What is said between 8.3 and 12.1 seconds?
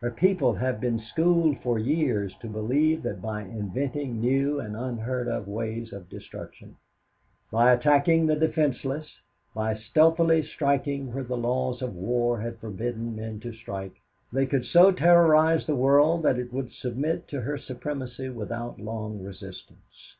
defenseless, by stealthily striking where the laws of